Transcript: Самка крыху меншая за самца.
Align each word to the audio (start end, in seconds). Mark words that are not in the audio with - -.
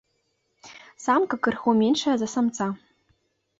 Самка 1.05 1.35
крыху 1.49 1.69
меншая 1.83 2.17
за 2.25 2.33
самца. 2.35 2.71